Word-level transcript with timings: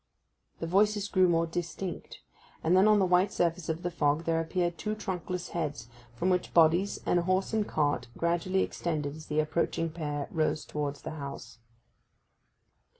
The 0.57 0.65
voices 0.65 1.07
grew 1.07 1.27
more 1.29 1.45
distinct, 1.45 2.21
and 2.63 2.75
then 2.75 2.87
on 2.87 2.97
the 2.97 3.05
white 3.05 3.31
surface 3.31 3.69
of 3.69 3.83
the 3.83 3.91
fog 3.91 4.23
there 4.25 4.39
appeared 4.41 4.75
two 4.79 4.95
trunkless 4.95 5.49
heads, 5.49 5.89
from 6.15 6.31
which 6.31 6.55
bodies 6.55 6.99
and 7.05 7.19
a 7.19 7.21
horse 7.21 7.53
and 7.53 7.67
cart 7.67 8.07
gradually 8.17 8.63
extended 8.63 9.15
as 9.15 9.27
the 9.27 9.39
approaching 9.39 9.91
pair 9.91 10.27
rose 10.31 10.65
towards 10.65 11.03
the 11.03 11.11
house. 11.11 11.59